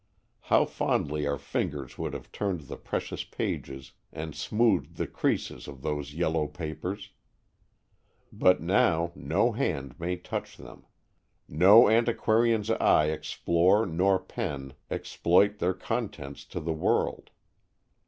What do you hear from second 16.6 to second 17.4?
world!